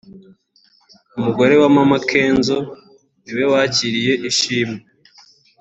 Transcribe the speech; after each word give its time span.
umugore 1.17 1.53
we 1.61 1.67
Mama 1.75 1.97
Kenzo 2.09 2.57
ni 3.23 3.31
we 3.37 3.43
wakiriye 3.53 4.13
ishimwe 4.29 4.79